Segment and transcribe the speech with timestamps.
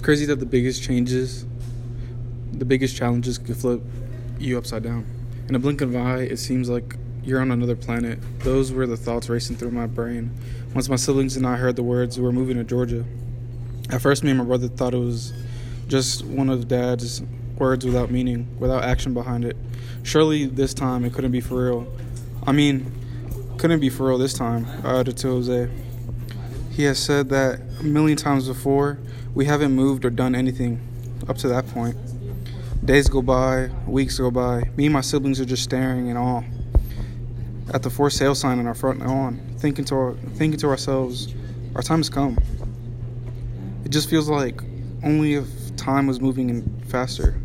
[0.00, 1.44] It's crazy that the biggest changes,
[2.52, 3.82] the biggest challenges could flip
[4.38, 5.04] you upside down.
[5.46, 8.18] In a blink of an eye, it seems like you're on another planet.
[8.38, 10.30] Those were the thoughts racing through my brain.
[10.74, 13.04] Once my siblings and I heard the words, we're moving to Georgia.
[13.90, 15.34] At first, me and my brother thought it was
[15.86, 17.20] just one of dad's
[17.58, 19.58] words without meaning, without action behind it.
[20.02, 21.86] Surely this time it couldn't be for real.
[22.46, 22.90] I mean,
[23.58, 25.68] couldn't be for real this time, I added to Jose.
[26.80, 28.98] He has said that a million times before.
[29.34, 30.80] We haven't moved or done anything
[31.28, 31.94] up to that point.
[32.82, 34.62] Days go by, weeks go by.
[34.78, 36.42] Me and my siblings are just staring in awe
[37.74, 41.34] at the for sale sign on our front lawn, thinking to our, thinking to ourselves,
[41.74, 42.38] our time has come.
[43.84, 44.62] It just feels like
[45.04, 47.38] only if time was moving in faster.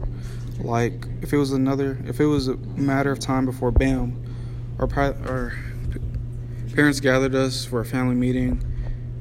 [0.62, 4.16] Like if it was another, if it was a matter of time before bam,
[4.80, 4.88] our,
[5.28, 5.52] our
[6.74, 8.64] parents gathered us for a family meeting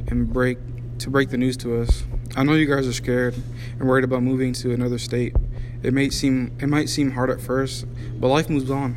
[0.08, 0.58] and break
[0.98, 2.04] to break the news to us.
[2.36, 3.34] I know you guys are scared
[3.78, 5.34] and worried about moving to another state.
[5.82, 7.86] It may seem it might seem hard at first,
[8.20, 8.96] but life moves on.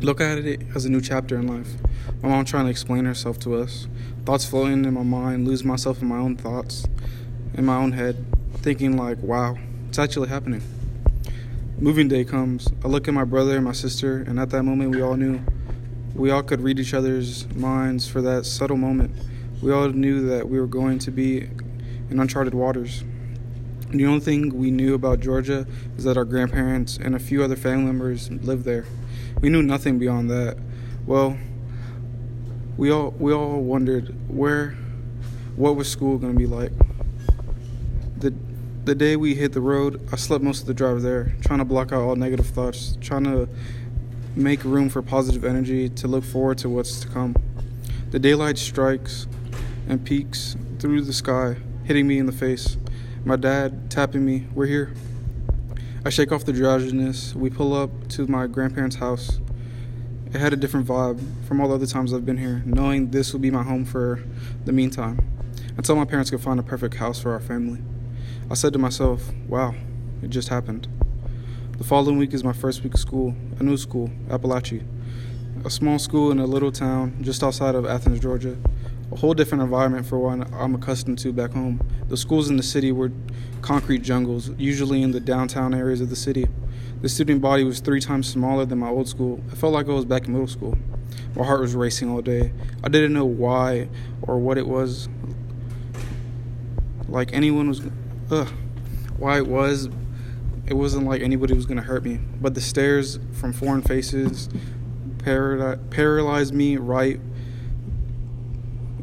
[0.00, 1.68] Look at it as a new chapter in life.
[2.22, 3.86] My mom trying to explain herself to us.
[4.24, 6.86] Thoughts flowing in my mind, lose myself in my own thoughts,
[7.54, 8.24] in my own head,
[8.56, 9.56] thinking like, wow,
[9.88, 10.62] it's actually happening.
[11.78, 12.68] Moving day comes.
[12.84, 15.40] I look at my brother and my sister, and at that moment we all knew.
[16.14, 19.12] We all could read each other's minds for that subtle moment.
[19.64, 21.48] We all knew that we were going to be
[22.10, 23.02] in uncharted waters.
[23.88, 27.56] The only thing we knew about Georgia is that our grandparents and a few other
[27.56, 28.84] family members lived there.
[29.40, 30.58] We knew nothing beyond that.
[31.06, 31.38] Well,
[32.76, 34.76] we all we all wondered where
[35.56, 36.72] what was school going to be like.
[38.18, 38.34] The
[38.84, 41.64] the day we hit the road, I slept most of the drive there, trying to
[41.64, 43.48] block out all negative thoughts, trying to
[44.36, 47.34] make room for positive energy to look forward to what's to come.
[48.10, 49.26] The daylight strikes
[49.88, 52.76] and peaks through the sky hitting me in the face.
[53.24, 54.94] My dad tapping me, We're here.
[56.04, 57.34] I shake off the drowsiness.
[57.34, 59.40] We pull up to my grandparents' house.
[60.26, 63.32] It had a different vibe from all the other times I've been here, knowing this
[63.32, 64.22] would be my home for
[64.64, 65.20] the meantime,
[65.76, 67.80] until my parents could find a perfect house for our family.
[68.50, 69.74] I said to myself, wow,
[70.22, 70.88] it just happened.
[71.78, 74.84] The following week is my first week of school, a new school, Apalachee,
[75.64, 78.56] a small school in a little town just outside of Athens, Georgia
[79.12, 81.80] a whole different environment for what I'm accustomed to back home.
[82.08, 83.12] The schools in the city were
[83.62, 86.46] concrete jungles, usually in the downtown areas of the city.
[87.00, 89.42] The student body was three times smaller than my old school.
[89.52, 90.76] I felt like I was back in middle school.
[91.36, 92.52] My heart was racing all day.
[92.82, 93.88] I didn't know why
[94.22, 95.08] or what it was.
[97.08, 97.82] Like anyone was,
[98.30, 98.48] ugh,
[99.18, 99.88] why it was.
[100.66, 102.20] It wasn't like anybody was gonna hurt me.
[102.40, 104.48] But the stares from foreign faces
[105.18, 107.20] paralyzed me right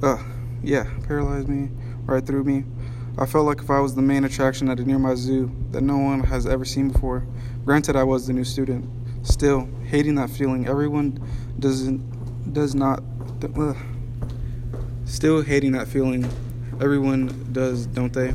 [0.01, 0.17] uh,
[0.63, 1.69] yeah, paralyzed me
[2.05, 2.65] right through me.
[3.17, 5.97] I felt like if I was the main attraction at a nearby zoo that no
[5.97, 7.25] one has ever seen before.
[7.65, 8.89] Granted, I was the new student.
[9.23, 10.67] Still, hating that feeling.
[10.67, 11.19] Everyone
[11.59, 13.03] doesn't, does not.
[13.43, 13.73] Uh,
[15.05, 16.25] still hating that feeling.
[16.79, 18.33] Everyone does, don't they?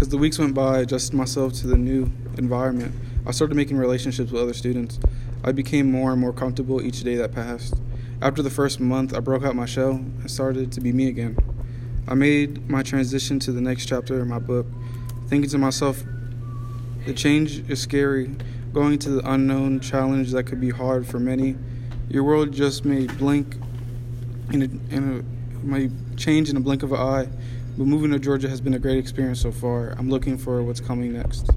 [0.00, 2.94] As the weeks went by, I adjusted myself to the new environment.
[3.26, 4.98] I started making relationships with other students.
[5.44, 7.74] I became more and more comfortable each day that passed.
[8.22, 11.38] After the first month, I broke out my shell and started to be me again.
[12.06, 14.66] I made my transition to the next chapter in my book,
[15.28, 16.02] thinking to myself,
[17.06, 18.30] the change is scary,
[18.74, 21.56] going to the unknown challenge that could be hard for many.
[22.10, 23.56] Your world just may blink
[24.52, 27.28] in a, in a may change in a blink of an eye.
[27.78, 29.94] But moving to Georgia has been a great experience so far.
[29.98, 31.48] I'm looking for what's coming next.